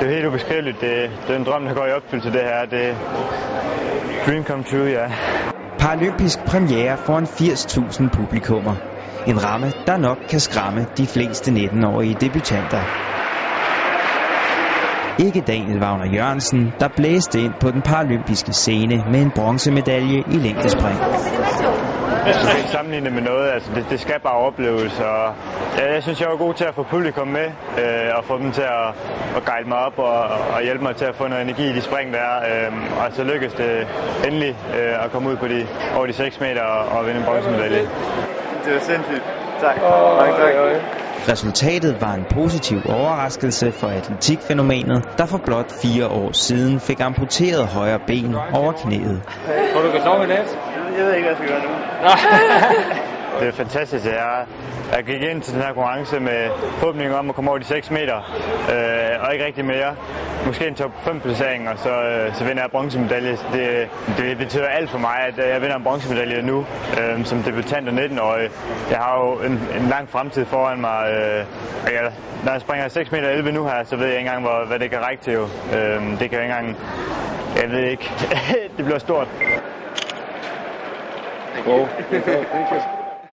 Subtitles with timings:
[0.00, 0.80] det er helt ubeskriveligt.
[0.80, 2.66] Det, det er en drøm, der går i opfyldelse, det her.
[2.66, 2.96] Det
[4.26, 5.06] dream come true, ja.
[5.78, 8.74] Paralympisk premiere foran 80.000 publikummer.
[9.26, 12.82] En ramme, der nok kan skræmme de fleste 19-årige debutanter.
[15.18, 20.38] Ikke Daniel Wagner Jørgensen, der blæste ind på den paralympiske scene med en bronzemedalje i
[20.38, 20.98] længdespring.
[22.26, 25.32] Jeg skal ikke sammenligne det med noget, altså det, det skal bare opleves, og
[25.78, 27.46] ja, jeg synes, jeg var god til at få publikum med,
[27.78, 28.88] øh, og få dem til at,
[29.36, 30.20] at guide mig op og,
[30.54, 33.12] og hjælpe mig til at få noget energi i de spring, der er, øh, og
[33.12, 33.86] så lykkedes det
[34.26, 35.66] endelig øh, at komme ud på de,
[35.96, 37.80] over de 6 meter og, og vinde en bronzemedalje.
[38.64, 39.22] Det var sindssygt.
[39.60, 39.76] Tak.
[39.82, 41.07] Oh, Mange tak.
[41.28, 47.66] Resultatet var en positiv overraskelse for atletikfænomenet, der for blot fire år siden fik amputeret
[47.66, 49.22] højre ben over knæet.
[49.72, 50.58] Tror du, kan sove i nat?
[50.96, 51.70] Jeg ved ikke, hvad jeg skal gøre nu.
[53.40, 54.44] Det er fantastisk, at jeg,
[54.92, 57.90] jeg gik ind til den her konkurrence med forhåbning om at komme over de 6
[57.90, 58.16] meter,
[58.72, 59.94] øh, og ikke rigtig mere.
[60.46, 63.30] Måske en top 5 placering, og så, øh, så vinder jeg bronzemedalje.
[63.52, 66.66] Det, det betyder alt for mig, at jeg vinder en bronzemedalje nu,
[67.00, 68.50] øh, som debutant og 19-årig.
[68.90, 71.10] Jeg har jo en, en lang fremtid foran mig.
[71.10, 71.44] Øh,
[71.86, 72.12] og jeg,
[72.44, 74.78] når jeg springer 6 meter 11 nu her, så ved jeg ikke engang, hvor, hvad
[74.78, 75.32] det kan række til.
[75.32, 75.42] Jo.
[75.42, 76.76] Øh, det kan jeg ikke engang...
[77.56, 78.10] Jeg ved ikke.
[78.76, 79.28] det bliver stort.
[81.66, 81.88] Wow.